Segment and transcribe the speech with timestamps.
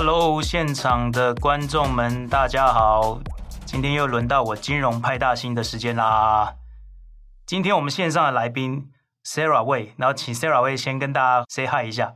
[0.00, 3.18] Hello，现场的观众们，大家好！
[3.66, 6.54] 今天又轮到我金融派大星的时间啦。
[7.44, 8.92] 今天我们线上的来宾
[9.24, 12.14] Sarah Wei，然后请 Sarah Wei 先跟大家 say hi 一下。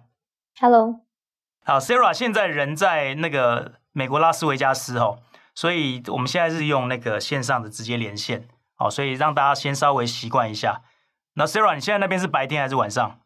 [0.61, 1.01] Hello，
[1.65, 5.19] 好，Sarah 现在人在那个美国拉斯维加斯哦，
[5.53, 10.83] 所以我们现在是用那个线上的直接连线，好，所以让大家先稍微习惯一下。
[11.35, 13.19] 那 Sarah，你现在那边是白天还是晚上？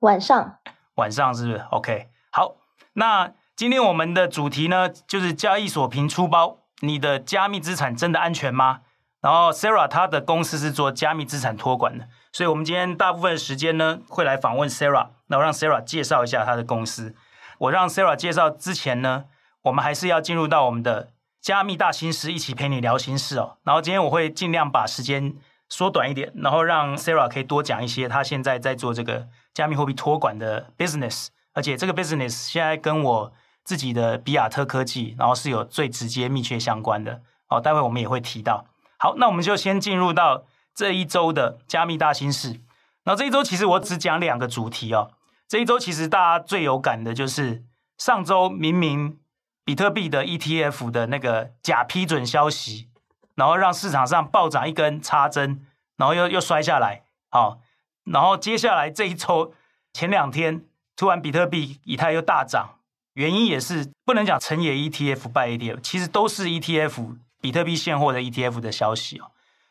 [0.00, 0.58] 晚上。
[0.96, 2.56] 晚上是不是？OK，好，
[2.94, 3.32] 那。
[3.54, 8.80] 今天我们的主题呢，就是交易所平出包，你的加密资产真的安全吗？
[9.20, 17.14] 然后 Sarah 她的公司是做加密资产托管的，所以我们今天大部分时间呢，会来访问 Sarah，然后让 Sarah 介绍一下她的公司。
[17.58, 19.26] 我让 Sarah 介绍之前呢，
[19.64, 21.10] 我们还是要进入到我们的
[21.40, 23.58] 加密大心事，一起陪你聊心事哦。
[23.64, 25.36] 然后今天我会尽量把时间
[25.68, 33.32] 缩短一点，然后让 Sarah 可以多讲一些她现在在做这个加密货币托管的 business，而且这个 business 现在跟我。
[33.64, 37.22] 自己的比亚特科技，然后是有最直接密切相关的。
[37.46, 38.66] 好，待会我们也会提到。
[38.98, 42.60] 好，那我们就先进入到这一周的加密大心事。
[43.04, 45.12] 然后这一周其实我只讲两个主题哦。
[45.48, 47.64] 这一周其实大家最有感的就是
[47.98, 49.18] 上周明明
[49.64, 52.88] 比特币的 ETF 的那个假批准消息，
[53.34, 55.66] 然后让市场上暴涨一根插针，
[55.96, 57.02] 然后又又摔下来。
[57.28, 57.58] 好，
[58.04, 59.52] 然后接下来这一周
[59.92, 60.64] 前两天
[60.96, 62.78] 突然比特币、以太又大涨。
[63.14, 69.30] 原因也是不能讲成也 ETF 败 ETF，其实都是 ETF 比特币现货的 ETF 的消息哦。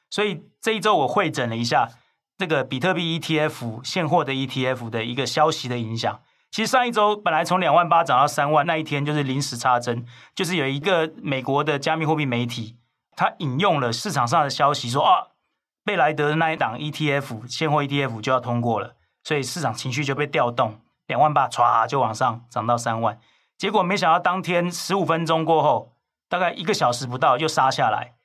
[0.09, 1.89] 所以这一周我汇整了一下
[2.37, 6.19] 这个比特币 ETF 现货的 ETF 的一个消息的影响。
[6.51, 10.05] 其实上一周本来从两万八涨到三万，那一天就是临时插针，
[10.35, 12.75] 就是有一个美国的加密货币媒体，
[13.15, 15.27] 他引用了市场上的消息说啊，
[15.85, 23.17] 贝莱德的那一档 ETF 现货 ETF 就要通过了，所以市场情绪就被调动，两万八唰就往上涨到三万。
[23.61, 25.93] 结果没想到，当天十五分钟过后，
[26.27, 28.15] 大概一个小时不到又杀下来，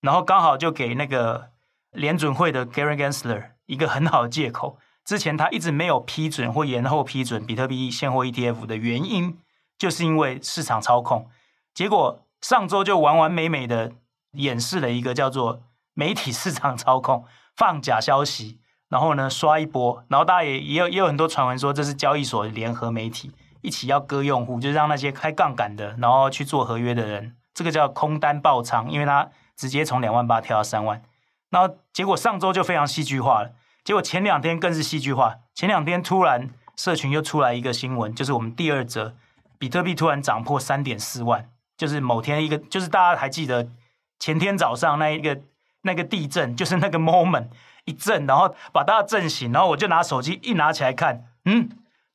[0.00, 1.50] 然后刚好就给那个
[1.92, 4.78] 联准会的 Gary Gensler 一个很好的借口。
[5.04, 9.38] 之前他一直没有批准或延后批准比特币现货 ETF 的原因，
[9.78, 11.30] 就是因为市场操控。
[11.72, 13.92] 结果上周就完完美美的
[14.32, 15.62] 演示了一个叫做
[15.94, 17.24] 媒体市场操控，
[17.54, 18.58] 放假消息，
[18.88, 23.30] 然后呢刷一波，然后大家也也有也有很多传闻说这是交易所联合媒体。
[23.62, 31.02] 一起要割用户，就是让那些开杠杆的，然后去做合约的人，这个叫空单爆仓，因为他直接从两万八跳到三万。
[31.50, 33.50] 然后结果上周就非常戏剧化了，
[33.84, 35.36] 结果前两天更是戏剧化。
[35.54, 39.14] 前两天突然社群又出来一个新闻，就是我们第二则，
[39.58, 43.68] 比特币突然涨破三点四万，就是某天一个，就是大家还记得
[44.18, 45.40] 前天早上那一个
[45.82, 47.48] 那个地震， 就是那个 moment
[47.84, 51.68] 一震，然后把大家震醒，然后我就拿手机一拿起来看，嗯。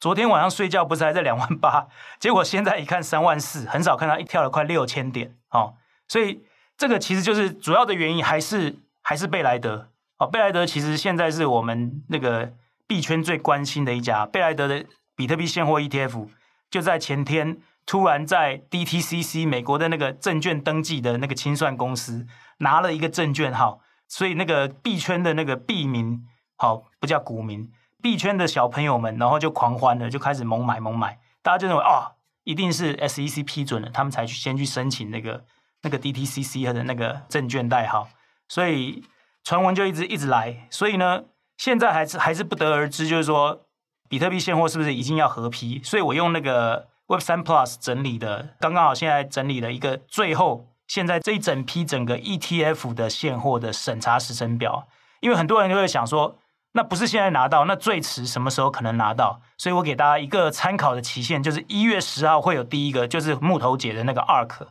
[0.05, 1.88] 昨天晚上睡觉不是还在两万八，
[2.21, 5.73] 结果现在一看三万四，很少看到一跳了快六千点哦，
[6.07, 6.43] 所以
[6.77, 9.89] 这个其实就是主要的原因还是还是贝莱德
[10.19, 12.53] 哦，贝莱德其实现在是我们那个
[12.85, 14.85] 币圈最关心的一家，贝莱德的
[15.16, 16.27] 比特币现货 ETF
[16.69, 22.27] 就在前天突然在 DTCC 美国的那个证券登记的那个清算公司
[22.59, 26.23] 拿了一个证券号，所以那个币圈的那个币名
[26.57, 27.72] 好、哦、不叫股民。
[28.05, 31.17] 币圈的小朋友们，然后就狂欢了，就开始猛买猛买。
[31.41, 32.11] 大家就认为啊、
[32.43, 35.43] 一定是 SEC 批准了，他们才去先去申请那个
[35.81, 38.07] 那个 DTCC 的那个证券代号。
[38.47, 39.03] 所以
[39.43, 40.67] 传闻就一直一直来。
[40.69, 41.23] 所以呢，
[41.57, 43.66] 现在还是还是不得而知，就是说
[44.07, 45.81] 比特币现货是不是已经要合批？
[45.83, 54.87] 所以我用那个 Web3 Plus 整理的，刚刚好现在整理了一个最后现在这一整批整个 ETF 的现货的审查时程表。
[55.22, 56.37] 因为很多人就会想说。
[56.78, 59.40] 那不是现在拿到，那最迟什么时候可能拿到？
[59.58, 64.68] 所以我给大家一个参考的期限，就是一月十号会有第一个，就是木头姐的那个 ARK，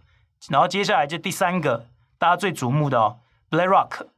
[0.50, 1.87] 然后接下来就第三个，
[2.19, 4.09] 大家最瞩目的哦，BlackRock，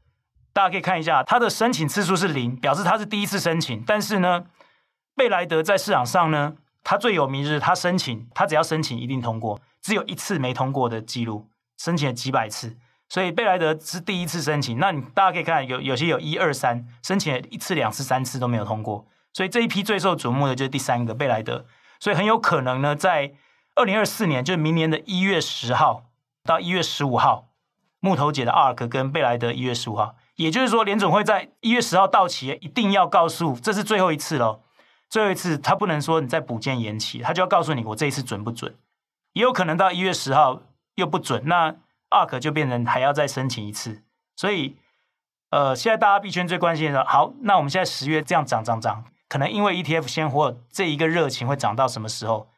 [0.52, 3.84] 大家可以看一下，它的申请次数是零，表示它是第一次申请。
[3.86, 4.46] 但是呢，
[5.14, 12.76] 贝莱德在市场上呢，它最有名就是它申请，它只要申请一定通过，只有一次没通过的记录，申请了几百次。
[13.08, 21.64] 所以贝莱德是第一次申请，那你大家可以看有有些有一二三申请一次两次三次都没有通过，所以这一批最受瞩目的就是第三个贝莱德，
[22.00, 23.32] 所以很有可能呢，在
[23.76, 26.06] 二零二四年就是明年的一月十号
[26.42, 27.46] 到一月十五号，
[28.00, 34.62] 木头姐的 ARK 跟贝莱德一月十五号，也就是说联准会在一月十号到期，一定要告诉这是最后一次喽，
[35.08, 38.74] 最后一次他不能说你再补件延期，他就要告诉你我这一次准不准，
[39.34, 40.60] 也有可能到一月十号
[40.96, 41.76] 又不准那。
[42.10, 44.02] ARK 就变成还要再申请一次，
[44.36, 44.76] 所以，
[45.50, 52.48] 呃，现在大家币圈最关心的是，好，那我们现在十月这样涨涨涨，可能因为 ETF 现货这一个热情会涨到什么时候？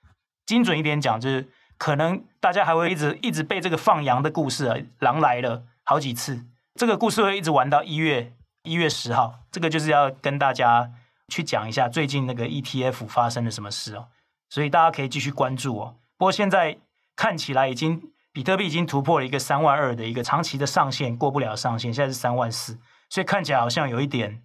[0.46, 1.46] 精准一点讲，就是
[1.76, 10.90] 可能大家还会一直一直被这个放羊的故事啊，狼来了好几次，这个故事会一直玩到一月一月十号，这个就是要跟大家
[11.28, 14.08] 去讲一下最近那个 ETF 发生了什么事哦，
[14.48, 15.96] 所以大家可以继续关注哦。
[16.16, 16.78] 不过现在
[17.14, 22.78] 看起来已经比特币已经突破了一个三万二的一个长期的上限，过不了上限，现在是三万四，
[23.10, 24.44] 所以看起来好像有一点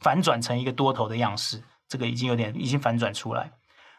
[0.00, 3.42] 反转成一个多头的样式，这个已经有点已经反转出来。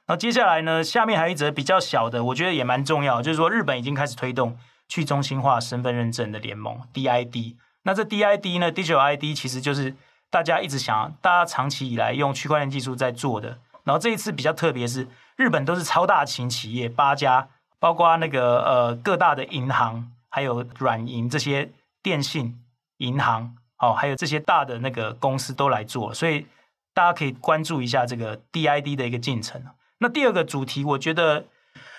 [0.06, 4.57] 然后接下来呢，下面还有一则比较小的，我觉得也蛮重要，就是说日本已经开始推动
[4.89, 7.56] 去中心化身份认证的联盟 DID。
[7.83, 9.95] 那这 DID 呢，Digital ID 其实就是
[10.30, 13.59] 大家一直想，大家长期以来用区块链技术在做的。
[13.86, 15.07] 然后这一次比较特别是，
[15.38, 17.48] 日本都是超大型企业，八家，
[17.79, 21.71] 包括那个呃各大的银行，还有软银这些
[22.01, 22.59] 电信
[22.97, 26.47] 银行，哦，还有这些大的那个公司都来做，所以
[26.94, 29.63] 大家可以关注一下这个 DID 的一个进程。
[30.00, 31.45] 那第二个主题，我觉得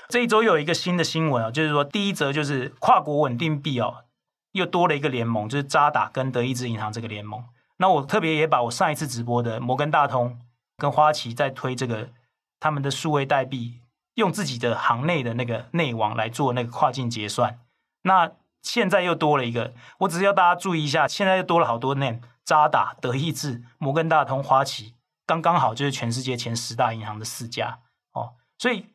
[0.09, 4.05] 这一周有一个新的新闻啊，就是说第一则就是跨国稳定币哦，
[4.53, 7.45] 又多了一个联盟，就是渣打跟德意志银行这个联盟。
[7.79, 10.41] 那我特别也把我上一次直播的摩根大通
[10.77, 12.09] 跟花旗在推这个
[12.59, 13.81] 他们的数位代币，
[14.19, 17.61] 用自己的行内的那个内网来做那个跨境结算。
[18.03, 18.33] 那
[18.63, 27.79] 现在又多了一个，我只是要大家注意一下，现在又多了好多 name，渣打、德意志、摩根大通、花旗，刚刚好就是全世界前十大银行的四家
[28.13, 28.33] 哦。
[28.59, 28.87] 所以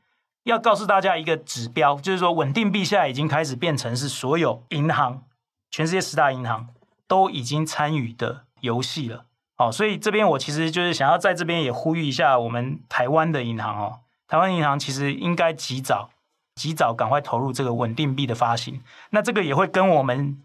[0.44, 5.24] 要告诉大家一个指标，就是说稳定币现在已经开始变成是所有银行，
[5.72, 6.68] 全世界十大银行
[7.08, 9.26] 都已经参与的游戏了。
[9.56, 16.10] 哦，所以这边我其实就是想要在这边也呼吁一下我们台湾的银行哦，台湾银行其实应该及早、
[16.56, 18.82] 及早赶快投入这个稳定币的发行。
[19.12, 20.42] 那这个也会跟我们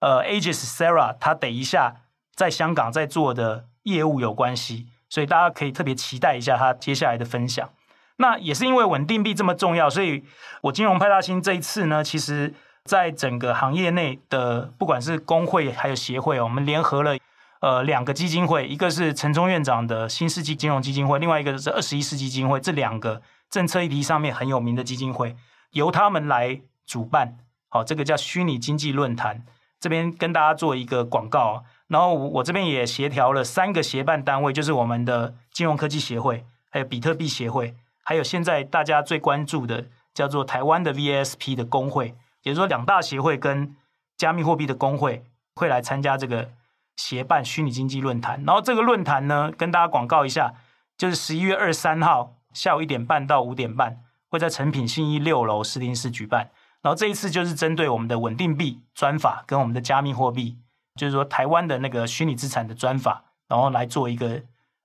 [0.00, 2.02] 呃，ages Sarah 他等一下
[2.34, 7.70] 在香港在做的业务有关系，所以大家可以特别期待一下他接下来的分享。
[8.16, 10.24] 那也是因为稳定币这么重要，所以
[10.62, 17.16] 我金融派大星这一次呢，其实在整个行业内的不管是工会还有协会，我们联合了
[17.62, 25.36] 呃两个基金会，一个是陈忠院长的新世纪金融基金会，另外一个是二十一世纪基金会，这两个政策议题上面很有名的基金会，
[25.70, 27.38] 由他们来主办，
[27.68, 29.44] 好，这个叫虚拟经济论坛，
[29.78, 37.76] 这边跟大家做一个广告，然后我这边也协调了三个协办单位，就是我们的金融科技协会，还有比特币协会。
[38.02, 43.76] 还有现在大家最关注的叫做台湾的 VSP 的工会，也就是说两大协会跟
[44.16, 45.22] 加密货币的工会
[45.54, 46.50] 会来参加这个
[46.96, 48.42] 协办虚拟经济论坛。
[48.46, 50.54] 然后这个论坛呢，跟大家广告一下，
[50.96, 56.50] 就是十一月二十三号下午一点半到五点半，会在诚品信义六楼试听室举办。
[56.82, 60.58] 然后这一次就是针对我们的稳定币专法跟我们的加密货币，
[60.96, 64.42] 就是说台湾的那个虚拟资产的专法，然后来做一个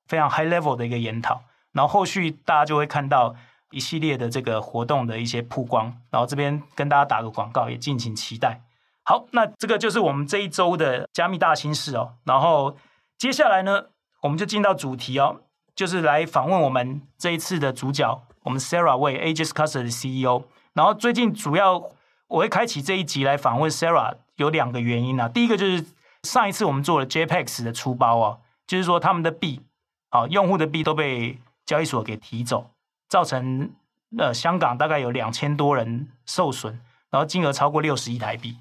[0.07, 1.42] 非常 high level 的一个研讨。
[1.71, 3.36] 然后后续大家就会看到
[3.71, 8.62] 一系列的这个活动的一些曝光，然后这边跟大家打个广告，也敬请期待。
[9.09, 12.15] 好，那这个就是我们这一周的加密大新事哦。
[12.25, 12.75] 然后
[13.18, 13.86] 接下来呢，
[14.24, 15.39] 我们就进到主题哦，
[15.74, 20.44] 就是来访问我们这一次的主角，我们 Sarah Wei Aegis Custody 的 CEO。
[20.74, 21.89] 然后最近主要
[22.27, 25.30] 我会开启这一集来访问 Sarah，有两个原因啊。
[25.30, 25.86] 第一个就是
[26.24, 29.62] 上一次我们做了 JPEX 的出包哦，就是说他们的币
[30.10, 32.72] 啊，用户的币都被交易所给提走，
[33.08, 33.72] 造成
[34.17, 38.58] 呃香港大概有两千多人受损，然后金额超过六十亿台币，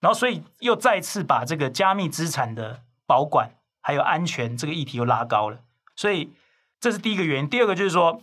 [0.00, 5.58] 然后所以又再次把这个加密资产的保管还有安全这个议题又拉高了，
[5.94, 6.32] 所以
[6.80, 7.48] 这是第一个原因。
[7.48, 8.22] 第二个就是说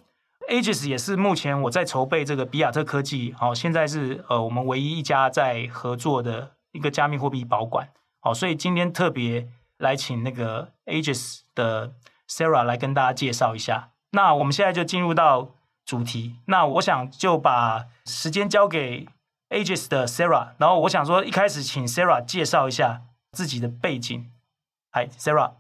[0.50, 11.94] ，Aegis 也是目前我在筹备这个比亚特科技，好，现在是呃我们唯一一家在合作的一个加密货币保管，好，所以今天特别来请那个 Aegis 的
[12.28, 13.90] Sarah 来跟大家介绍一下。
[14.12, 15.50] 那我们现在就进入到
[15.86, 16.38] 主题。
[16.46, 19.08] 那我想就把时间交给
[19.50, 24.32] Aegis 的 Sarah，然后我想说，一开始请 Sarah 介绍一下自己的背景。
[24.90, 25.54] 嗨，Sarah。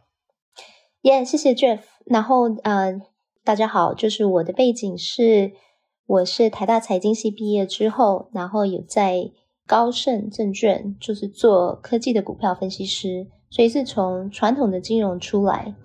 [1.01, 1.79] 耶，谢谢 Jeff。
[2.05, 3.01] 然后呃，
[3.43, 5.53] 大家好，就是我的背景是，
[6.05, 9.31] 我是台大财经系毕业之后，然后有在
[9.65, 15.75] 高盛证券就是做科技的股票分析师，所以是从传统的金融出来。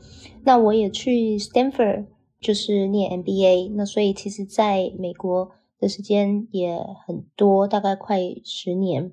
[0.44, 2.06] 那我也去 Stanford。
[2.42, 5.52] 就是念 MBA，那所以其实在美国
[5.82, 9.12] 的时间也很多，大概快十年。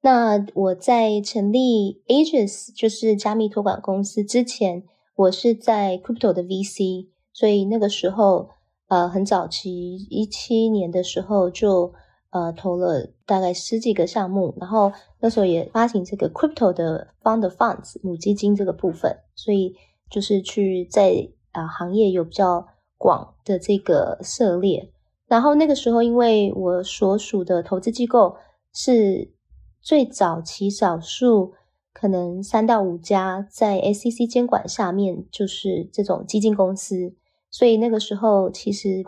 [0.00, 4.84] 那我在成立 Ages 就是加密托管公司之前，
[5.16, 8.50] 我是在 Crypto 的 VC，所以那个时候
[8.86, 11.92] 呃很早期一七年的时候就
[12.30, 19.74] 呃投了大概十几个项目，然后那时候也发行这个 Crypto 的 Fund Funds 母基金这个部分，所以
[20.08, 21.30] 就是去在。
[21.50, 24.92] 啊，行业有比较广的这个涉猎，
[25.28, 28.36] 然后那个时候，因为我所属的投资机构
[28.72, 29.34] 是
[29.82, 31.52] 最早期少数，
[31.92, 37.14] 可能三到五家在 SEC 监管下面，就是这种基金公司，
[37.50, 39.04] 所以那个时候其实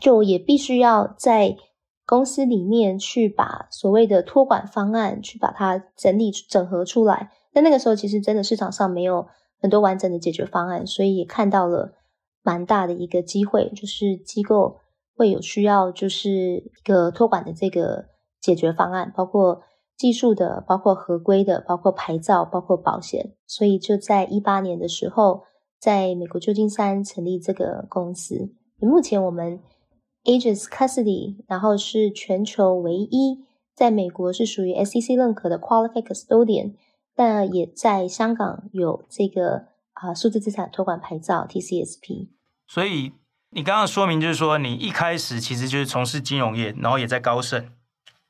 [0.00, 1.56] 就也必须要在
[2.06, 7.30] 公司里面去把所谓的托管方案去把它整理整合出来。
[7.52, 9.26] 但那个时候其实真的市场上没有
[9.60, 11.92] 很多完整的解决方案，所以也看到了
[12.42, 14.78] 蛮大的一个机会，就是机构。
[15.16, 18.06] 会有需要，就是一个托管的这个
[18.40, 19.62] 解决方案，包括
[19.96, 23.34] 技术的，包括合规的，包括牌照，包括保险。
[23.46, 25.44] 所以就在一八年的时候，
[25.78, 28.52] 在美国旧金山成立这个公司。
[28.80, 29.60] 目前我们
[30.24, 33.44] Ages Custody，然后是全球唯一
[33.74, 36.74] 在美国是属于 SEC 认可的 Qualified Custodian，
[37.14, 42.30] 但也在香港有这个啊数字资产托管牌照 TCSP。
[42.66, 43.12] 所以。
[43.54, 47.70] 你刚刚说明就是说，你一开始其实就是从事金融业，然后也在高盛，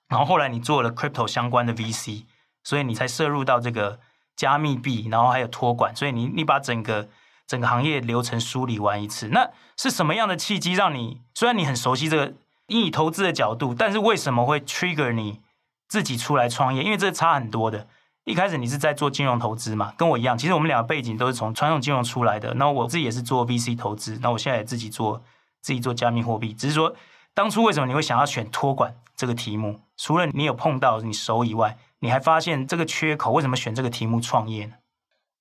[0.09, 2.25] 然后后来你做了 crypto 相关的 VC，
[2.63, 4.01] 所以你才涉入到这个
[4.37, 7.09] 加密币，然后还有托管，所以你你把整个
[7.47, 9.29] 整个行业流程梳理完一次。
[9.29, 11.23] 那是什么样的契机让你？
[11.35, 12.35] 虽然你很熟悉这个，
[12.67, 15.41] 以投资的角度，但是为什么会 trigger 你
[15.89, 16.83] 自己出来创业？
[16.83, 17.89] 因为这差很多的。
[18.25, 20.37] 一开始你是在做金融投资嘛，跟我一样。
[20.37, 22.55] 其实我们两个背景都是从传统金融出来的。
[22.55, 25.21] 那我自己也是做 VC 投资，那我现在也自己做
[25.61, 26.55] 自己做加密货币。
[26.55, 26.95] 只是说，
[27.35, 29.81] 当初为什么你会想要选托管这个题目？
[29.99, 34.73] 除了你有碰到你熟以外，你还发现这个缺口，为什么选这个题目创业呢？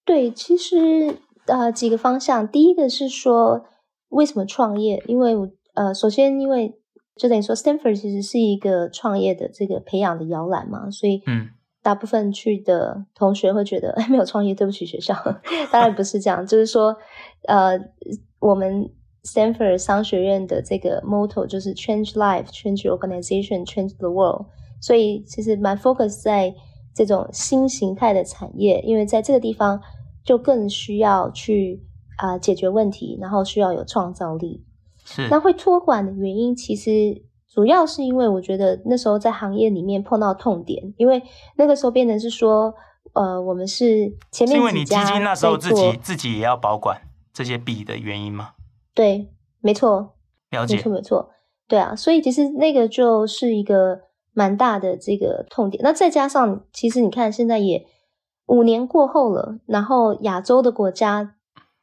[0.04, 2.46] 对，其实呃几个方向。
[2.46, 3.66] 第一个是说
[4.10, 5.02] 为什么创业？
[5.08, 5.34] 因为
[5.76, 6.78] 呃首先因为
[7.16, 11.52] 就等于说 Stanford 其实是一个创业的这个培养的摇篮嘛，所以嗯。
[11.84, 15.14] 大部分去的同学会觉得，哎，没有创业，对不起学校。
[15.70, 16.96] 当然不是这样，就是说，
[17.46, 17.78] 呃，
[18.40, 18.90] 我们
[19.26, 24.46] Stanford 商学院的这个 motto 就是 Change Life, Change Organization, Change the World。
[24.82, 26.56] 所以其实蛮 focus 在
[26.96, 29.82] 这种新形态的产业，因为在这个地方
[30.24, 31.84] 就更需要去
[32.16, 34.64] 啊、呃、解决问题，然后需要有创造力。
[35.04, 35.28] 是。
[35.30, 37.26] 那会托管的原因，其实。
[37.54, 41.22] 主要是因为我觉得那时候在行业里面碰到痛点，因为
[41.56, 42.74] 那个时候变成是说，
[43.14, 47.00] 呃，我们是前面因为你基金那时候自己自己也要保管
[47.32, 48.54] 这些币的原因吗？
[48.96, 49.30] 对，
[49.60, 50.16] 没错，
[50.50, 51.30] 了解，没错没错，
[51.68, 54.00] 对啊，所以其实那个就是一个
[54.34, 55.84] 蛮大的这个痛点。
[55.84, 57.86] 那再加上，其实你看现在也
[58.48, 61.36] 五年过后了，然后亚洲的国家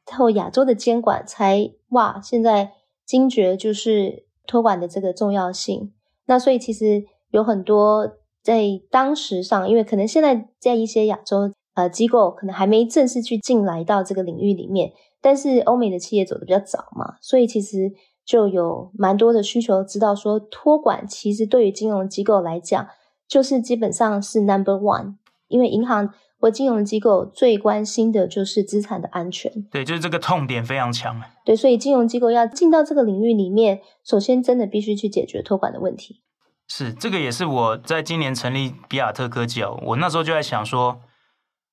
[0.09, 2.73] 然后亚洲的监管才哇，现在
[3.05, 4.25] 惊觉就是。
[4.51, 5.93] 托管的这个重要性，
[6.25, 14.91] 那所以其实有很多在当时上，因为可能现在在一些亚洲呃机构可能还没正式去进来到这个领域里面，
[15.21, 17.93] 但是欧美的企业走得比较早嘛，所以其实
[18.25, 22.85] 就有蛮多的需求，知道说托管其实对于金融机构来讲，
[23.29, 25.15] 就是基本上是 number one，
[25.47, 26.13] 因为银行。
[26.41, 31.21] 我金融机构最关心的就是资产的安全，对，就是这个痛点非常强。
[31.45, 36.21] 对，所以金融机构要进到这个领域里面，首先真的必须去解决托管的问题。
[36.67, 41.01] 是，这个也是我在今年成立比亚特科技哦，我那时候就在想说，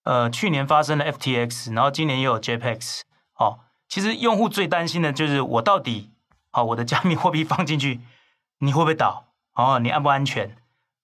[0.05, 3.01] 呃，去年发生了 FTX，然后今年又有 JPEX，
[3.39, 6.11] 哦，其实用户最担心的就是我到底，
[6.51, 8.01] 好、哦，我的加密货币放进去，
[8.59, 9.29] 你会不会倒？
[9.55, 10.57] 哦，你安不安全？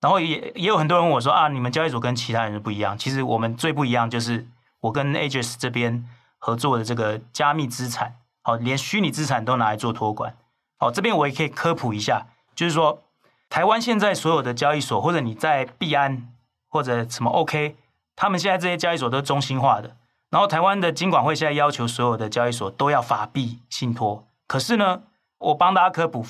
[0.04, 2.99] 然后也也有很多人问我说啊，你们交易所跟其他人不一样。
[2.99, 4.46] 其实我们最不一样就是
[4.80, 6.06] 我跟 Aegis 这边
[6.37, 10.37] 合作的这个加密资产，好，连虚拟资产都拿来做托管。
[10.76, 13.02] 好，这边我也可以科普一下，就是说
[13.49, 16.28] 台湾现在所有的交易所，或者你在币安
[16.68, 17.75] 或者什么 OK，
[18.14, 19.96] 他们现在这些交易所都是中心化的。
[20.28, 24.26] 然后台湾的金管会现在要求所有的交易所都要法币信托。
[24.46, 25.04] 可是呢，
[25.38, 26.23] 我帮大家科普，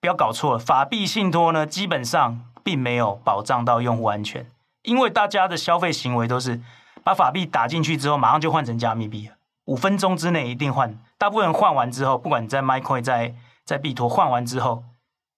[0.00, 2.40] 不要搞错了，法币信托呢，基本上。
[2.66, 4.44] 并没有保障到用户安全，
[4.82, 6.60] 因为大家的消费行为都是
[7.04, 9.30] 把法币打进去之后，马上就换成加密币，
[9.66, 10.98] 五分钟之内一定换。
[11.16, 14.82] 大部分人换完之后，不管你在 MyCoin 在在币托换完之后，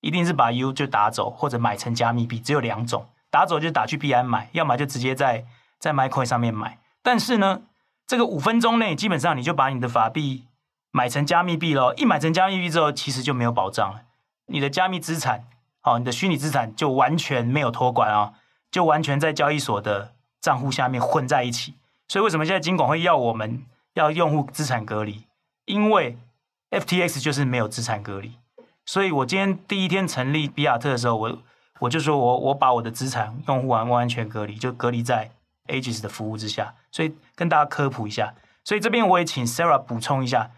[0.00, 5.44] 一定是把 U 就打走，或者买成加密币，只有两种，打走就打去币安买，要么就直接在
[5.78, 6.78] 在 MyCoin 上面买。
[7.02, 7.60] 但是呢，
[8.06, 10.46] 这个五分钟内基本上你就把你的法币
[10.90, 14.04] 买成加密币咯，一买成加密币之后，其实就没有保障了，
[14.46, 15.44] 你的加密资产。
[15.88, 18.34] 好，你的虚拟资产就完全没有托管啊，
[18.70, 21.76] 就完全在交易所的账户下面混在一起。
[22.08, 23.64] 所以为什么现在金管会要我们
[23.94, 25.24] 要用户资产隔离？
[25.64, 26.18] 因为
[26.70, 28.34] FTX 就是没有资产隔离。
[28.84, 31.38] 所以我今天第一天成立比亚特的时候，我
[31.78, 35.30] 我就说我我把我的资产用户完完全隔离，就隔离在
[35.68, 36.74] Aegis 的服务之下。
[36.90, 38.34] 所以跟大家科普一下。
[38.62, 40.50] 所以这边我也请 Sarah 补充一下。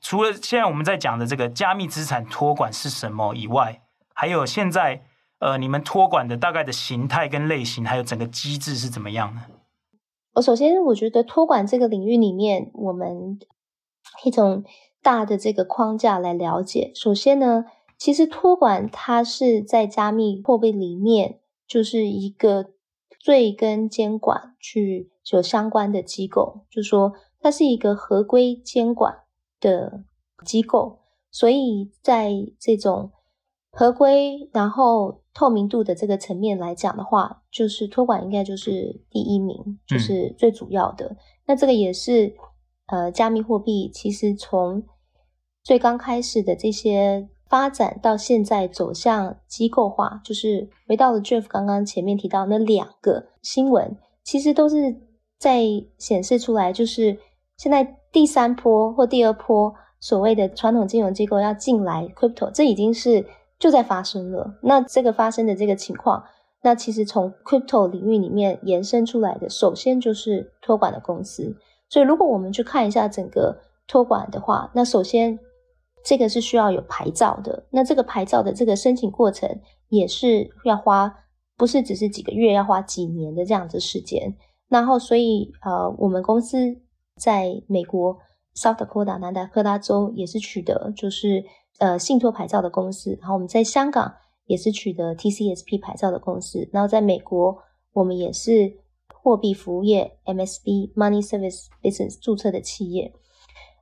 [0.00, 3.82] 除了现在我们在讲的这个加密资产托管是什么以外，
[4.20, 5.04] 还有现在
[5.38, 9.42] 呃，你们托管的大概的形态跟类型，还有整个机制是怎么样呢？
[10.32, 13.38] 我首先我觉得托管这个领域里面，我们
[14.24, 14.64] 一种
[15.00, 16.90] 大的这个框架来了解。
[16.96, 22.72] 首先呢，其实托管它是在加密货币里面就是一个
[23.20, 29.20] 最跟监管去有相关的机构，就说它是一个合规监管
[29.60, 30.02] 的
[30.44, 30.98] 机构，
[31.30, 33.12] 所以在这种
[33.78, 41.06] 合规然后透明度的这个层面来讲的话，就是托管应该就是第一名，就是最主要的。
[41.06, 41.16] 嗯、
[41.46, 42.34] 那这个也是
[42.86, 44.82] 呃，加密货币其实从
[45.62, 54.92] 最刚开始的这些发展到现在走向机构化，就是回到了 Jeff 刚刚前面提到那两个新闻，其实都是
[55.38, 55.62] 在
[55.98, 57.16] 显示出来，就是
[57.56, 63.24] 现在第三波或第二波所谓的传统金融机构要进来 Crypto，这已经是。
[63.58, 66.22] 就在发生了，那这个发生的这个情况，
[66.62, 71.56] 那其实从 crypto 领域里面延伸出来的，首先就是托管的公司。
[71.88, 75.36] 所以如果我们去看一下整个托管的话，那首先
[76.04, 79.48] 这个是需要有牌照的，那这个牌照的这个申请过程
[79.88, 81.12] 也是要花，
[81.56, 84.36] 不是只是几个月，要花几年的这样子时间。
[84.68, 86.76] 然后所以呃，我们公司
[87.16, 88.16] 在美国
[88.54, 91.44] South Dakota 南达科他州也是取得就是。
[91.78, 94.12] 呃，信托牌照的公司，然后我们在香港
[94.46, 97.56] 也是取得 TCSP 牌照的公司，然后在美国
[97.92, 98.78] 我们也是
[99.14, 103.14] 货币服务业 MSB Money Service Business 注册的企业。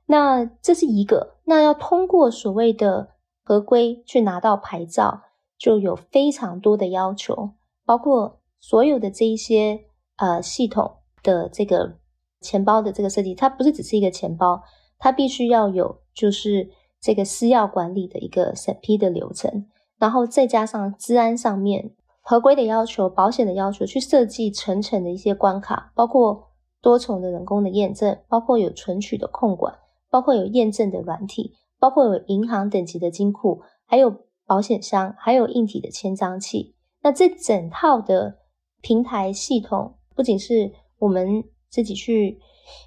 [0.05, 5.23] 那这是一个，那要通过所谓的合规去拿到牌照，
[5.57, 7.51] 就有非常多的要求，
[7.83, 9.85] 包括所有的这一些
[10.17, 11.97] 呃系统的这个
[12.41, 14.61] 钱包的这个设计，它不是只是一个钱包，
[14.99, 16.69] 它必须要有就是。
[16.99, 19.65] 这个私钥管理的一个审批的流程，
[19.97, 26.49] 然后再加上治安上面合规的要求、保险的要求，去设计层层的一些关卡，包括
[26.81, 29.73] 多重的人工的验证，包括有存取的控管，
[30.09, 34.13] 包括有验证的软体，包括有银行等级的金库，还有
[34.45, 36.75] 保险箱，还有硬体的签章器。
[37.03, 38.39] 那这整套的
[38.81, 42.39] 平台系统，不仅是我们自己去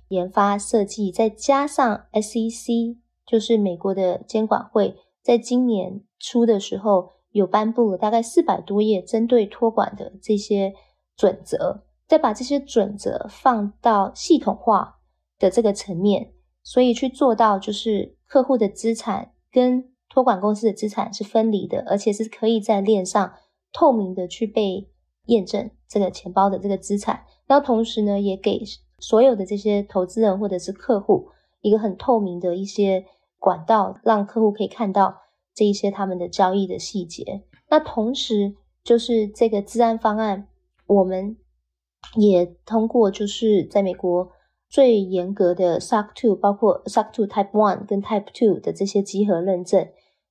[0.08, 2.98] 研发设计，再加上 SEC。
[3.30, 10.74] 就是美国的监管会在今年初的时候有颁布了大概四百多页针对托管的这些
[11.16, 14.96] 准则，再把这些准则放到系统化
[15.38, 16.32] 的这个层面，
[16.64, 23.32] 所以去做到就是客户的资产跟托管公司的资产是分离的，而且是可以在链上
[23.72, 24.90] 透明的去被
[25.26, 28.64] 验证这个钱包的这个资产，然后同时呢也给
[28.98, 31.28] 所有的这些投资人或者是客户
[31.60, 33.06] 一个很透明的一些。
[33.40, 35.22] 管道让客户可以看到
[35.54, 37.42] 这一些他们的交易的细节。
[37.70, 40.46] 那同时就是这个资安方案，
[40.86, 41.36] 我们
[42.16, 44.30] 也通过就是在美国
[44.68, 49.88] 最严格的 SOC 2，包括 SOC 2 Type One 跟 Type Two 的这些集合认证，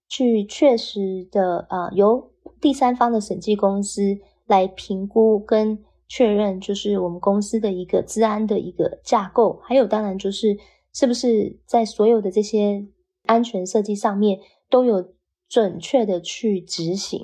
[0.08, 10.58] 去确实的啊、由第三方的审计公司来评估跟确认，就是我们公司的一个资安的一个架构，还有当然就是
[10.93, 12.88] 是不是在所有的这些。
[13.29, 14.39] 安全设计上面
[14.71, 15.13] 都有
[15.47, 17.23] 准确的去执行，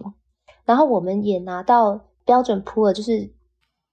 [0.63, 3.33] 然后我们也拿到标准普尔就是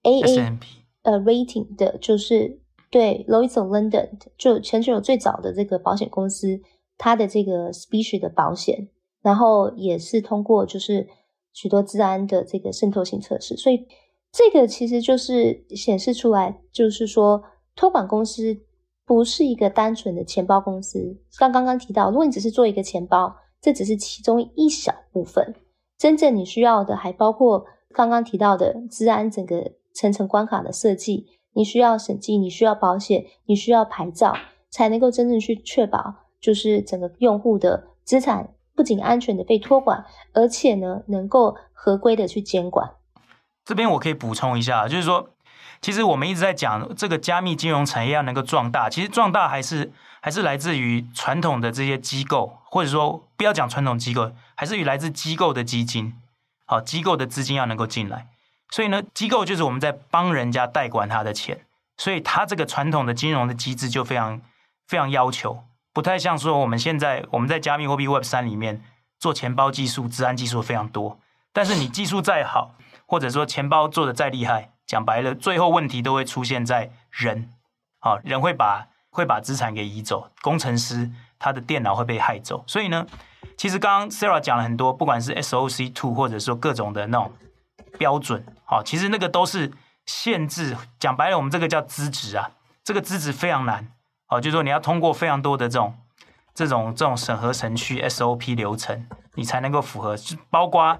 [0.03, 0.59] AA
[1.01, 2.59] 呃 rating 的，就是
[2.91, 6.61] 对 Lloyd's of London 就全球最早的这个保险公司，
[6.99, 8.89] 它的这个 species 的保险，
[9.23, 11.07] 然后也是通过就是
[11.51, 13.87] 许多治安的这个渗透性测试，所以
[14.31, 17.43] 这个其实就是显示出来，就是说
[17.75, 18.61] 托管公司。
[19.05, 21.17] 不是一个单纯的钱包公司。
[21.37, 25.55] 刚刚刚提到，如果你只是做一个钱包，这只是其中一小部分。
[25.97, 31.27] 真正你需要的还包括刚刚提到的资安整个层层关卡的设计。
[31.55, 34.33] 你需要审计，你需要保险，你需要牌照，
[34.71, 42.89] 才能够真正去确保，就是整个用户的资产不仅安全的被托管，而且呢，能够合规的去监管。
[43.63, 45.32] 这边我可以补充一下，就是说。
[45.83, 49.91] 其实我们一直在讲这个加密金融产业要能够壮大，其实壮大还是
[50.21, 56.15] 还是来自于传统的这些机构，或者说不要讲传统机构，还是与来自机构的基金，
[56.65, 58.27] 好，机构的资金要能够进来。
[58.69, 61.65] 所以呢，机构就是我们在帮人家代管他的钱，
[61.97, 64.39] 所以他这个传统的金融的机制就非常
[64.87, 68.81] 非常要求，不太像说我们现在我们在加密货币 Web 三里面
[69.19, 71.19] 做钱包技术、治安技术非常多，
[71.51, 74.69] 但是你技术再好，或者说钱包做的再厉害。
[74.85, 77.49] 讲白了，最后问题都会出现在人，
[77.99, 82.63] 啊，人会把会把资产给移走，工程师他的电脑会被害走。
[82.67, 83.07] 所以呢，
[83.57, 87.31] 其实刚刚 Sarah 讲了很多，不管是 SOC two 或者说各种的那种
[87.97, 89.71] 标准，好，其实那个都是
[90.05, 90.75] 限制。
[90.99, 92.51] 讲白了，我们这个叫资质啊，
[92.83, 93.87] 这个资质非常难，
[94.27, 95.95] 好，就是说你要通过非常多的这种
[96.53, 100.15] 这种这种审核程序 SOP 流程，你才能够符合，
[100.49, 100.99] 包括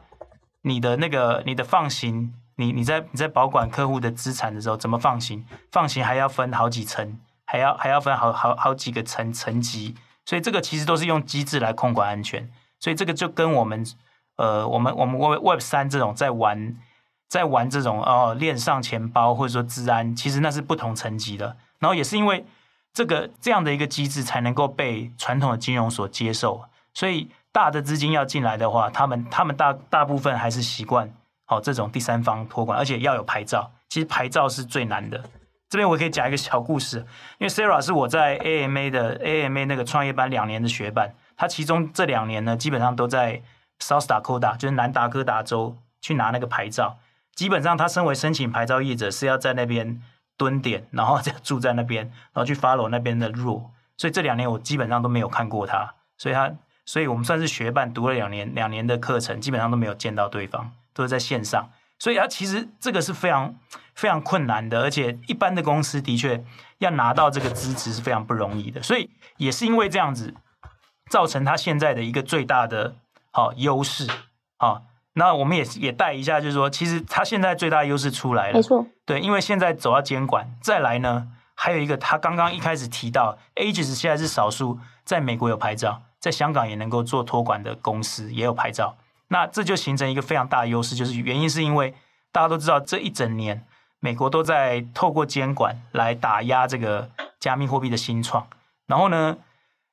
[0.62, 2.34] 你的那个你的放行。
[2.56, 5.46] 你你在你在保管客户的资产的时候，怎么放行？
[5.72, 12.50] 放行还要分好几层，还要还要分好好好几个层层级，所以这个其实都是用机制来控管安全。
[12.80, 13.86] 所以这个就跟我们
[14.36, 16.76] 呃，我们我们 Web Web 三这种在玩
[17.28, 21.58] 在玩这种哦链上钱包或者说治安，其实那是不同层级的。
[21.80, 22.46] 然后也是因为
[22.94, 26.64] 这个这样的一个机制，才能够被传统的金融所接受。
[26.94, 31.12] 所以大的资金要进来的话，他们他们大大部分还是习惯。
[31.56, 33.72] 哦，这种第三方托管，而且要有牌照。
[33.90, 35.24] 其实牌照是最难的。
[35.70, 36.98] 这边我可以讲一个小故事，
[37.40, 43.42] 因为 Sarah 是我在 AMA 的 AMA 那个创业班两年的学伴，他其中这两年呢，基本上都在
[43.80, 46.98] South Dakota，就是南达科达州去拿那个牌照。
[47.36, 50.00] 基本上他身为申请牌照业者，是要在那边
[50.38, 53.64] 蹲点，然后再住在那边，然后去 follow 那边的 rule。
[53.98, 56.52] 所以这两年我基本上都没有看过他，所以他，
[56.86, 60.72] 所以我们算是学伴，读了两年两年的课程，基本上都没有见到对方。
[60.94, 63.56] 都是在线上，所以啊，其实这个是非常
[63.96, 66.44] 非常困难的，而且一般的公司的确
[66.80, 70.34] 要拿到这个资质是非常不容易的，所以也是因为这样子，
[71.10, 72.96] 造成他现在的一个最大的
[73.32, 74.08] 好优势
[74.58, 74.82] 啊。
[75.16, 88.98] 那我们也也带一下，就是说，其实他现在最大的优势出来了，没错，对，因为现在走到监管，再来呢，还有一个他刚刚一开始提到，Aegis 现在是少数在美国有牌照，在香港也能够做托管的公司也有牌照。
[89.30, 91.94] 那这就形成一个非常大的优势，就是原因是因为
[92.32, 93.66] 大家都知道，这一整年
[94.00, 97.10] 美国都在透过监管来打压这个
[97.40, 98.46] 加密货币的新创，
[98.86, 99.38] 然后呢，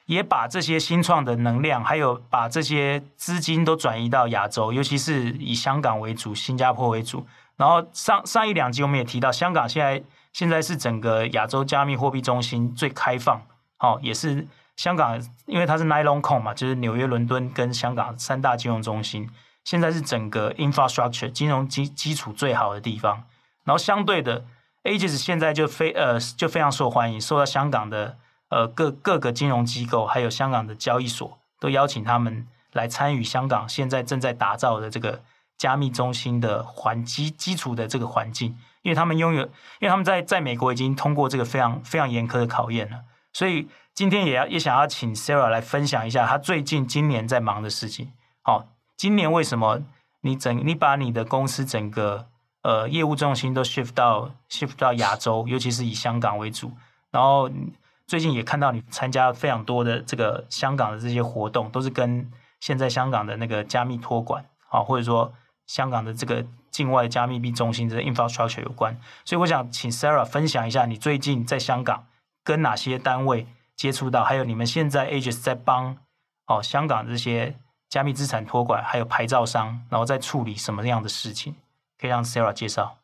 [0.06, 7.26] 也把这些新创的能量，还有把这些资金都转移到亚洲，尤其是以香港为主、新加坡为主。
[7.56, 13.40] 然后上上一两集我们也提到，香港现在现在是整个亚洲加密货币中心最开放，
[13.78, 14.46] 好，也是。
[14.80, 19.28] 香港因为它是 Nylon Con 嘛，就是纽约、伦敦跟香港三大金融中心，
[19.62, 23.24] 现在是整个 infrastructure 金融基基础最好的地方。
[23.64, 24.46] 然后相对的
[24.84, 28.16] ，Aegis 现在就非呃就非常受欢迎，受到香港的
[28.48, 35.20] 呃各各个金融机构还有香港的交易所都邀请他们来参与香港现在正在打造的这个
[35.58, 43.00] 加密中心的环基基础的这个环境，因为他们拥有，因为他们在在美国已经通过这个非常非常严苛的考验了，
[43.34, 43.68] 所以。
[43.94, 48.12] 今天也要也想要请 Sarah 来分享一下她最近今年在忙的事情。
[48.42, 49.82] 好，今年为什么
[50.22, 52.26] 你整你把你的公司整个
[52.62, 56.72] 呃业务重心都 shift 到 shift 到亚洲，尤其是以香港为主。
[57.10, 57.50] 然后
[58.06, 65.32] 最近也看到你参加非常多的这个香港的这些活动，都是跟现在香港的那个加密托管啊，或者说
[65.66, 68.98] 香港的这个境外加密币中心的 infrastructure 有关。
[69.26, 72.06] 所以我想请 Sarah 分享一下你最近在香港
[72.42, 73.46] 跟哪些单位。
[73.80, 75.96] 接触到，还有你们现在 AGES 在帮
[76.46, 77.56] 哦香港这些
[77.88, 81.54] 加密资产托管，还有牌照商，然后在处理什么样的事情？
[81.98, 82.98] 可以让 Sarah 介绍。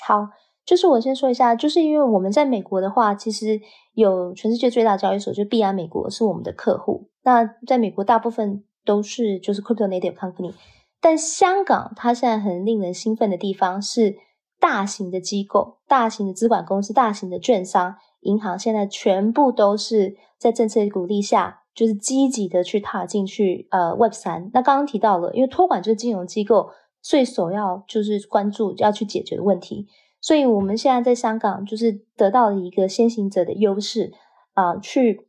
[0.00, 0.30] 好，
[0.64, 3.60] 就是我先说一下，就是因为我们在美国的话，其实
[3.92, 7.10] 有全世界最大交易所，就是币安美国是我们的客户。
[7.22, 10.54] 那在美国大部分都是就是 Crypto Native Company，
[11.02, 14.16] 但香港它现在很令人兴奋的地方是
[14.58, 17.96] 大型的机构、大型的资管公司、大型的券商。
[18.20, 24.50] 银行现在全部都是在政策鼓励下，就是积极的去踏进去呃 Web 三。
[24.52, 29.86] 那刚刚提到了，因为托管就是金融机构最首要就是关注要去解决的问题，
[30.20, 34.12] 所以我们现在在香港就是得到了一个先行者的优势
[34.52, 35.28] 啊、去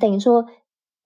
[0.00, 0.46] 等于说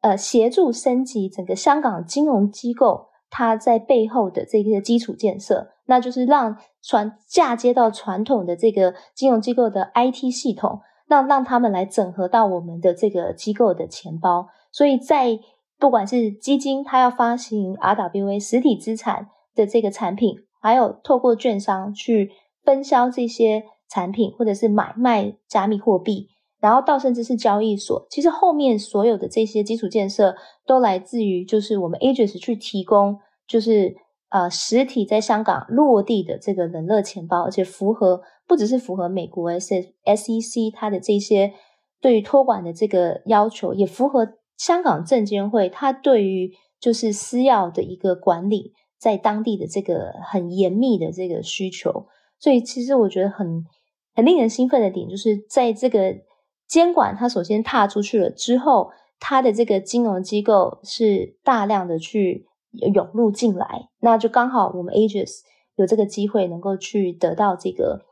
[0.02, 10.80] 呃协助升级整个香港金融机构它在背后的这个基础建设，那就是让传嫁接到传统的这个金融机构的 IT 系统。
[11.06, 15.38] 让让他们来整合到我们的这个机构的钱包，所以在
[15.78, 22.32] 不管是基金，它要发行 RWA 实体资产的这个产品，还有透过券商去
[22.64, 26.28] 分销这些产品，或者是买卖加密货币，
[26.60, 30.34] 然后到甚至是交易所，其实后面所有的这些基础建设
[30.66, 33.96] 都来自于就是我们 Aegis 去提供，就是。
[34.28, 41.52] 呃，实体在香港落地的这个冷热钱包，而且符合不只是符合美国 S S E C 它的这些
[42.00, 52.06] 对于托管的这个要求，也符合香港证监会它对于就是私钥的一个管理，在当地的这个很严密的这个需求。
[52.38, 53.64] 所以，其实我觉得很
[54.14, 56.14] 很令人兴奋的点，就是在这个
[56.68, 62.46] 监管它首先踏出去了之后，它的这个金融机构是大量的去
[62.92, 65.40] 涌入进来，那就刚好我们 Aegis
[65.76, 68.02] 有这个机会能够去得到这个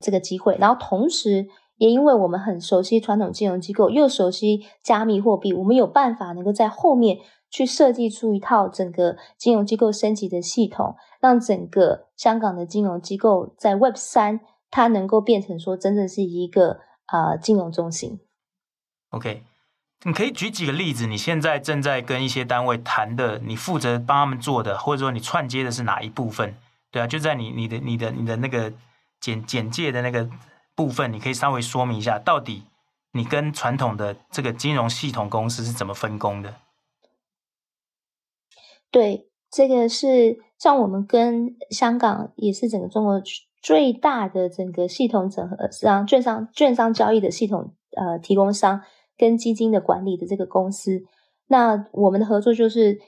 [0.00, 7.18] 这个机会，然后同时也因为我们很熟悉传统金融机构，又熟悉加密货币，我们有办法能够在后面
[7.50, 18.20] 去设计出一套整个金融机构升级的系统，让整个香港的金融机构在 Web 三它能够变成说真正是一个呃金融中心。
[19.10, 19.42] OK。
[20.04, 21.08] 你可以举几个例子？
[21.08, 26.54] 你现在正在跟一些单位谈的，你负责帮他们做的，或者说你串接的是哪一部分？
[26.92, 28.72] 对啊，就在你你的你的你的那个
[29.20, 30.28] 简简介的那个
[30.74, 32.64] 部分，你可以稍微说明一下，到底
[33.12, 36.54] 你跟传统的这个金融系统公司是怎么分工的？
[38.90, 43.22] 对，这个是像我们跟香港也是整个中国
[43.60, 48.82] 最大的整个系统整合，让券商券商交易的系统呃提供商。
[49.20, 51.02] 跟基金的管理的这个公司，
[51.48, 53.00] 那我们的合作就是，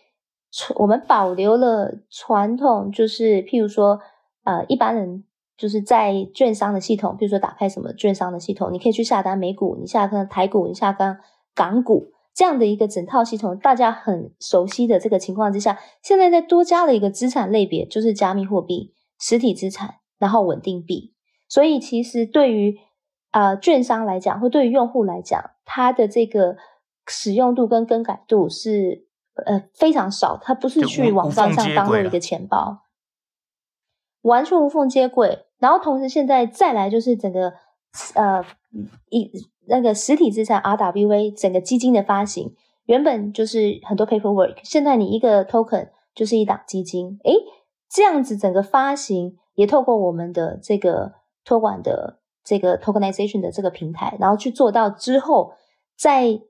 [0.75, 4.01] 我们保留了传统，就是譬如说，
[4.43, 5.23] 呃，一般人
[5.61, 11.21] 就是在券商的系统，比如说打开什么券商的系统，你可以去下单美股，你下单台股，你下单
[11.55, 21.13] 港股这样的一个整套系统，大家很熟悉的这个情况之下，现在再多加了一个资产类别，就是加密货币、实体资产，然后稳定币，
[21.47, 22.79] 所以其实对于
[23.33, 26.57] 呃，券商来讲，或对于用户来讲，它的这个
[27.07, 29.07] 使用度跟更改度是
[29.45, 32.85] 呃非常少，它不是去网站上当做一个钱包，
[34.23, 35.45] 完全无缝接轨。
[35.61, 37.53] 然后同时现在再来就是整个
[38.15, 38.45] 呃
[39.11, 39.31] 一
[39.69, 42.53] 那个实体资产 RWA 整个基金的发行，
[42.87, 47.35] 原本就是很多 paperwork，现在你一个 token 就是一档基金，诶，
[47.89, 51.13] 这样子整个发行也透过我们的这个
[51.45, 52.17] 托管的。
[52.43, 55.53] 这个 tokenization 的这个平台，然后去做到之后，
[55.97, 56.41] 在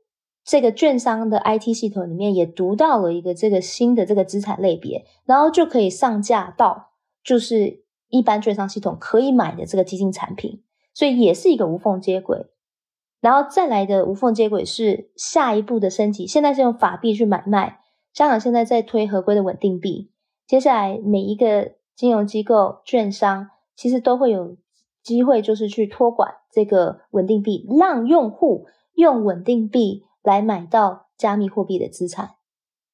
[0.44, 6.92] 这个券商的 IT 系统里面也读到了一个这个新的这个资产类别，然后就可以上架到
[7.24, 12.46] 就是一般券商系统可以买的这个基金产品，所以也是一个无缝接轨。
[13.22, 17.80] 然后再来的无缝接轨是下一步的升级，现在是用法币去买卖，
[18.12, 20.10] 香港现在在推合规的稳定币，
[20.46, 24.58] 接下来每一个金融机构、券商其实都会有。
[25.02, 32.32] 机会就是去托管这个稳定币，让用户用稳定币来买到加密货币的资产。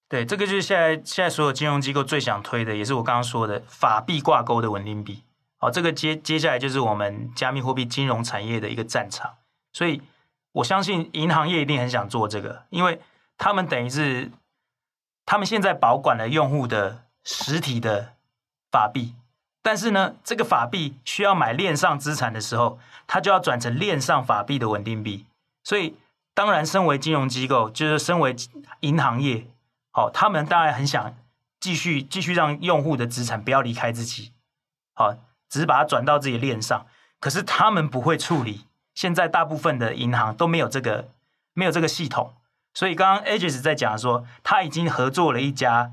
[0.09, 5.25] 对，这个就是现在现在所有金融机构最想推的，也是我刚刚说的法币挂钩的稳定币。
[5.59, 9.35] 好，这个接接下来就是我们加密货币金融产业的一个战场。
[9.73, 10.01] 所以
[10.53, 13.01] 我相信银行业一定很想做这个，因为
[13.37, 14.31] 他们等于是
[15.25, 18.13] 他们现在保管了用户的实体的
[18.71, 19.15] 法币。
[19.63, 25.27] 但是呢，这个法币需要买链上资产的时候，它就要转成链上法币的稳定币。
[25.65, 25.97] 所以，
[26.33, 28.37] 当然，身为金融机构，就是身为
[28.81, 29.45] 银行业，
[29.97, 31.17] 好，他们当然很想
[31.59, 34.35] 继续继续让用户的资产不要离开自己，
[34.93, 35.15] 好，
[35.49, 36.87] 只是把它转到自己链上。
[37.19, 41.09] 可是他们不会处理，现在大部分的银行都没有这个
[41.55, 42.35] 没有这个系统。
[42.75, 45.93] 所以，刚刚 Aegis 在讲说，他已经合作了一家，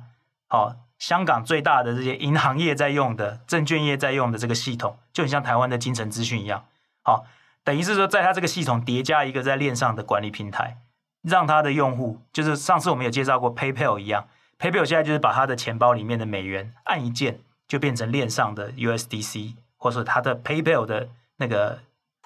[0.49, 0.75] 好。
[0.99, 6.63] 香港最大的这些银行业在用的、证券业在用的这个系统，就很像台湾的金城资讯一样。
[7.01, 7.25] 好，
[7.65, 10.77] 等于是说，在它这个系统叠加一个在链上的管理平台，
[11.23, 14.27] 让它的用户，就是上次我们有介绍过 PayPal 一样
[14.59, 21.79] ，PayPal 现在就是把他的钱包里面的美元按一键，就变成链上的 USDC，或者说它的 PayPal 的那个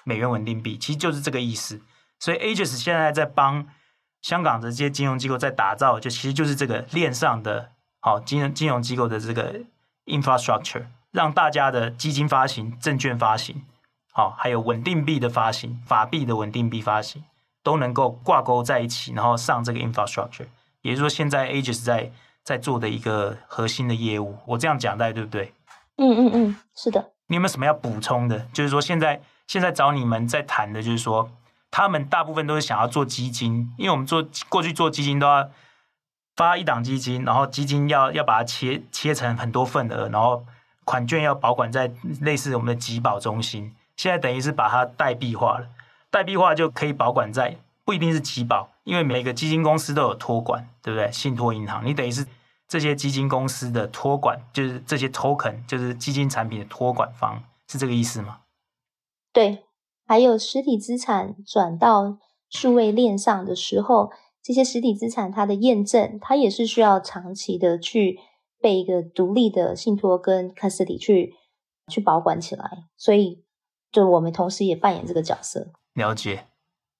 [0.04, 1.80] 美元稳定币，其实就是这个意思。
[2.18, 3.66] 所以 Aegis 现在在帮
[4.20, 7.70] 香港的这些金融机构在打造，就其实就是这个链上的。
[8.00, 9.60] 好，金融金融机构的这个
[10.06, 13.64] infrastructure，让大家的基金发行、证券发行，
[14.12, 17.24] 好，还有稳定币的发行、法币的稳定币发行，
[17.68, 20.46] 都能够挂钩在一起，然后上这个 infrastructure。
[20.80, 22.10] 也就是说，现在 Aegis 在
[22.42, 24.38] 在做的一个核心的业务。
[24.46, 25.52] 我这样讲，大家对不对？
[25.96, 27.12] 嗯嗯嗯，是的。
[27.26, 28.38] 你有没有什么要补充的？
[28.54, 31.30] 就是说，现在现在找你们在谈的，就是说，
[31.70, 35.50] 他们大部分都是想要做基金，因为我们做过去做基金都要。
[36.38, 40.46] 发一档基金，然后基金要要把它切切成很多份额，然后
[40.84, 43.74] 款券要保管在类似我们的集保中心。
[43.96, 45.66] 现在等于是把它代币化了，
[46.10, 51.10] 代币化就可以保管在不一定是集保，因为每个基金公司都有托管，对不对？
[51.12, 52.26] 信托银行，你等于是
[52.66, 58.40] 这些基金公司的托管，就是这些 token，就是基金产品的托管方，是这个意思吗？
[59.32, 59.64] 对，
[60.06, 62.18] 还有实体资产转到
[62.48, 64.10] 数位链上的时候。
[64.40, 68.18] 这些实体资产，它的验证，它也是需要长期的去
[68.62, 71.34] 被一个独立的信托跟 custody 去
[71.88, 73.44] 去保管起来，所以
[73.92, 75.72] 就我们同时也扮演这个角色。
[75.98, 76.46] 了解，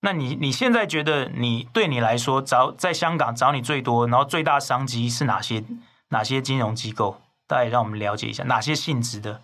[0.03, 5.65] 那你你现在觉得你对你来说找在香港找你最多，然后最大商机是哪些
[6.11, 7.17] 哪些金融机构？
[7.47, 9.41] 大概让我们了解一下哪些性质的？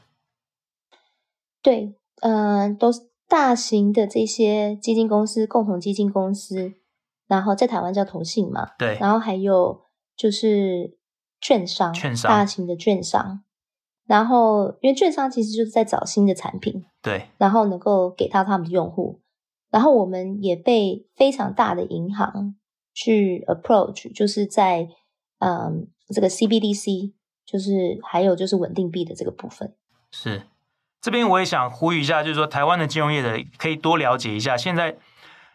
[1.62, 6.74] 对，嗯、呃，都是大型的这些基金公司、共同基金公司，
[7.26, 9.82] 然后在台湾叫投信嘛，对，然后还有
[10.14, 10.98] 就是
[11.40, 13.42] 券商，券商，大型的券商，
[14.06, 19.22] 然后因为券商其实就是在找新的产品，对，然后能够给到他们的用户。
[19.74, 22.54] 然后我们也被非常大的银行
[22.92, 24.86] 去 approach，就是在
[25.40, 27.12] 嗯这个 CBDC，
[27.44, 29.74] 就是还有就是稳定币的这个部分。
[30.12, 30.42] 是
[31.00, 34.56] 这边我也想呼吁一下，就是说台湾的金融业的可以多了解一下。
[34.56, 34.96] 现在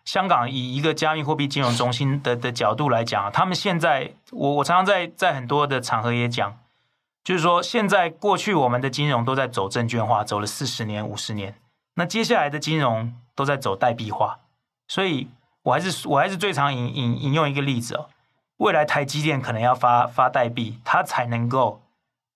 [0.04, 6.60] 香港以一个加密货币金融中心的的角度来讲，他们现在我我常常在在很多的场合也讲，
[7.24, 11.56] 就是说现在过去我们的金融都在走证券化，走了四十年五十年，
[11.96, 13.14] 那接下来的金融。
[13.40, 14.40] 都在走代币化，
[14.86, 15.30] 所以
[15.64, 18.10] 我还是我还是最常引引引用一个例子哦，
[18.58, 21.82] 未来台积电可能要发发代币，它才能够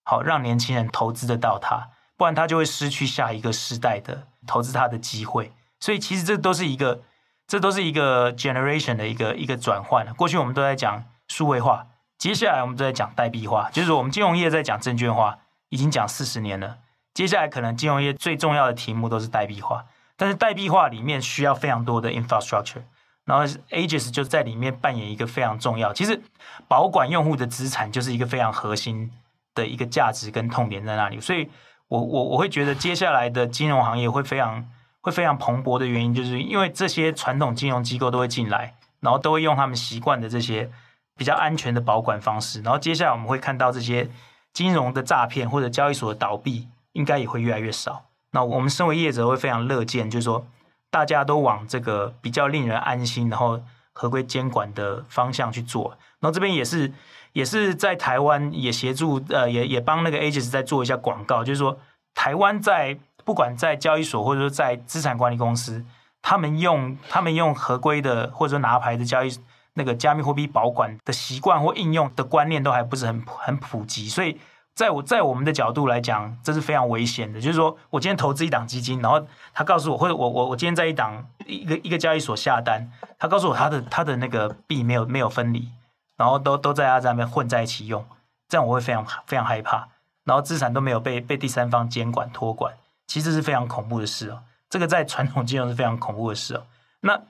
[0.06, 5.52] 好让年轻人投资得到它，不然它就会失去下一个时代的投资它的机会。
[5.82, 7.02] 所以其实这都是一个
[7.46, 10.08] 这都是一个 generation 的一个一个转换。
[10.14, 11.88] 过去我们都在讲数位化，
[12.18, 16.78] 接下来我们都在讲代币化，就是我们金融业在讲证券化，已经讲四十年了，
[17.14, 19.86] 接下来可能金融业最重要的题目都是代币化。
[20.16, 22.84] 但是代币化里面需要非常多的 infrastructure，
[23.26, 25.92] 然后 Aegis 就在里面扮演一个非常重要。
[25.92, 26.22] 其实
[26.68, 29.12] 保管用户的资产就是一个非常核心
[29.56, 31.20] 的一个价值跟痛点在那里。
[31.20, 31.50] 所以
[31.88, 34.70] 我我我会觉得接下来的金融行业会非常
[35.02, 40.70] 会非常蓬勃的原因，就是因为这些传统金融机构都会进来，然后都会用他们习惯的这些
[41.18, 42.62] 比较安全的保管方式。
[42.62, 44.10] 然后接下来我们会看到这些
[44.54, 48.06] 金融的诈骗或者交易所的倒闭，应该也会越来越少。
[48.32, 50.48] 那我们身为业者会非常乐见，就是说
[50.90, 55.96] 大家都往这个比较令人安心，然后合规监管的方向去做。
[56.20, 56.92] 然后这边也是
[57.34, 61.78] 也是在台湾也协助呃也也帮那个 Aegis 在做一下广告，就是说
[62.16, 65.86] 台湾在不管在交易所或者说在资产管理公司，
[66.24, 69.32] 他们用他们用合规的或者说拿牌的交易
[69.76, 74.40] 那个加密货币保管的习惯或应用的观念都还不是很很普及，所以。
[74.76, 77.40] 在我在我们的角度来讲，这是非常危险的。
[77.40, 85.70] 就是说我今天投资一档基金，然后他告诉我，或者我我我今天在一档一个一个交易所下单，他告诉我他的他的那个币没有没有分离，
[86.18, 88.04] 然后都都在他在那边混在一起用，
[88.50, 89.88] 这样我会非常非常害怕。
[90.24, 92.74] 然后资产都没有被被第三方监管托管，
[93.06, 94.42] 其实是非常恐怖的事哦。
[94.70, 96.64] 这个在传统金融是非常恐怖的事哦。
[97.02, 97.22] 那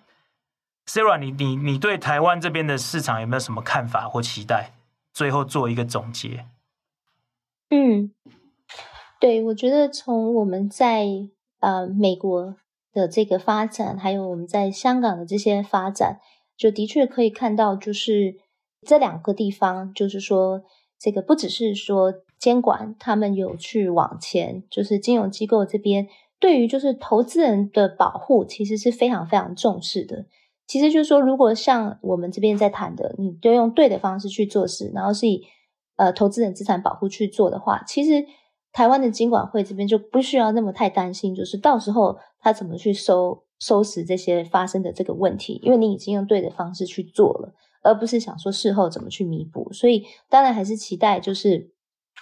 [0.86, 4.72] Sarah，你你你对台湾这边的市场有没有什么看法或期待？
[5.14, 6.46] 最后做一个总结。
[7.76, 8.12] 嗯，
[9.20, 11.08] 对，我觉得从我们在
[11.60, 12.56] 呃美国
[12.94, 16.20] 的这个发展，还有我们在香港的这些发展，
[16.56, 18.36] 就的确可以看到，就是
[18.86, 20.62] 这两个地方，就是说
[21.00, 26.08] 这个不只是说监管，他们有去往前，就是金融机构这边
[26.40, 30.28] 对于就是投资人的保护，其实是非常非常重视的。
[30.68, 35.48] 其实就是说，如果像我们这边在谈的，你都用对的方式去做事，然后是以。
[36.04, 38.26] 呃，投资人资产保护去做的话，其实
[38.74, 49.72] 台湾的金管会这边就不需要那么太担心，就是到时候他怎么去收收拾这些发生的这个问题，因为你已经用对的方式去做了，而不是想说事后怎么去弥补。
[49.72, 51.72] 所以当然还是期待，就是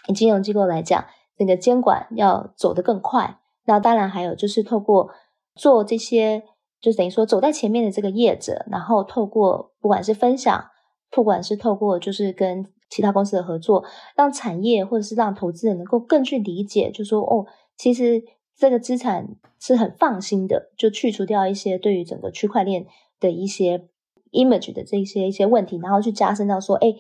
[0.08, 1.04] 以金融机构来讲，
[1.40, 3.40] 那个监管要走得更快。
[3.66, 5.10] 那当然还有就是透过
[5.56, 6.44] 做这些，
[6.80, 10.66] 就等于说走在前面的这个业者，然后透过不管是分享，
[11.10, 12.72] 不管是透过就是跟。
[12.92, 13.84] 其他公司的合作，
[14.16, 18.22] 让产业或者是让投资人能够更去理解，就说哦，其实
[18.56, 22.86] 这个资产是很放心的，就去除掉一些对于整个区块链
[23.20, 23.88] 的一些
[24.34, 26.94] image 的这些一些问题，然后去加深到说，哎，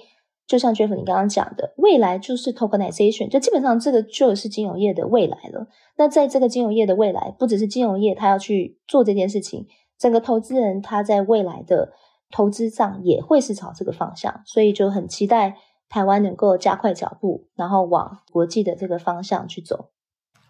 [0.47, 5.67] 就像 Jeff 你刚刚讲的，未来就是 tokenization，就基本上这个就是金融业的未来了。
[5.97, 9.67] 那在这个金融业的未来，不只是金融业他要去做这件事情，
[9.99, 11.91] 整个投资人他在未来的
[12.31, 15.57] 投资上也会是朝这个方向，所以就很期待。
[15.91, 19.89] 台湾能够加快脚步，然后往国际的这个方向去走。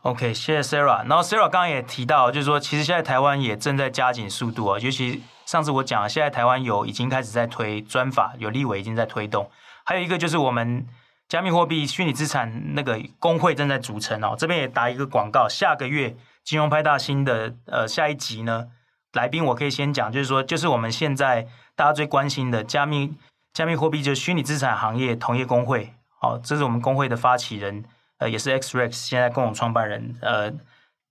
[0.04, 1.00] OK，谢谢 Sarah。
[1.08, 4.80] 然后 Sarah 刚刚也提到，就是说，其实现在台湾也正在加紧速度啊。
[4.80, 9.50] 尤其上次我讲了，现在台湾有已经开始在推专法，有立委已经在推动。
[9.84, 10.86] 还有一个就是我们
[11.28, 14.36] 加密货币虚拟资产那个公会正在组成哦。
[14.38, 18.68] 这边也打一个广告，下个月金融派大星的呃下一集呢，
[19.14, 23.16] 来宾我可以先讲，就是说，就是我们现在大家最关心的加密。
[23.54, 27.84] 加密货币就是虚拟资产行业同业公会，好，这是我们公会的发起人，
[28.18, 30.52] 呃，也是 XREX 现在共同创办人，呃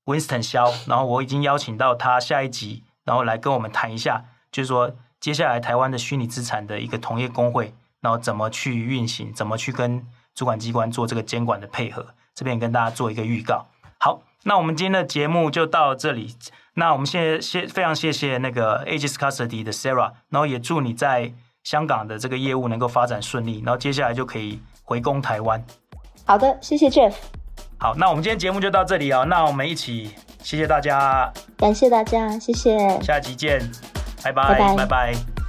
[0.06, 13.66] ，Winston 萧，然后我已经邀请到他下一集，然后来跟我们谈一下就是说接下来台湾的虚拟资产的一个同业公会，然后怎么去运行，怎么去跟主管机关做这个监管的配合，这边跟大家做一个预告。
[13.98, 16.34] 好，那我们今天的节目就到这里。
[16.74, 21.34] 那我们现在谢非常谢谢那个 Aegis Custody 的 Sarah，然后也祝你在
[21.64, 25.62] 香港的这个业务能够发展顺利，然后接下来就可以回攻台湾。
[26.24, 27.12] 好的，谢谢 Jeff。
[27.78, 30.10] 好，那我们今天节目就到这里啊，那我们一起
[30.42, 33.60] 谢谢大家，感谢大家，谢谢，下集见，
[34.22, 34.76] 拜拜，拜拜。
[34.76, 35.39] 拜拜。